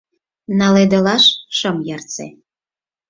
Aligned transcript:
Наледылаш 0.57 1.25
шым 1.57 1.77
ярсе. 1.95 2.27